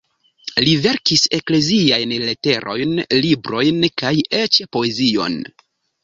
[0.67, 5.37] Li verkis ekleziajn leterojn, librojn kaj eĉ poezion.